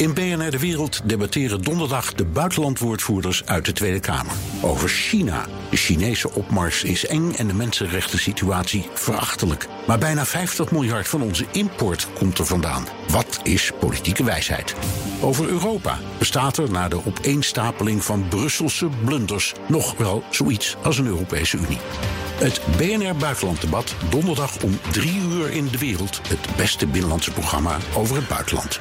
[0.00, 4.32] In BNR De Wereld debatteren donderdag de buitenlandwoordvoerders uit de Tweede Kamer.
[4.62, 5.46] Over China.
[5.70, 9.66] De Chinese opmars is eng en de mensenrechten situatie verachtelijk.
[9.86, 12.86] Maar bijna 50 miljard van onze import komt er vandaan.
[13.08, 14.74] Wat is politieke wijsheid?
[15.20, 15.98] Over Europa.
[16.18, 21.80] Bestaat er na de opeenstapeling van Brusselse blunders nog wel zoiets als een Europese Unie?
[22.38, 26.20] Het BNR Buitenlanddebat donderdag om 3 uur in de wereld.
[26.28, 28.80] Het beste binnenlandse programma over het buitenland.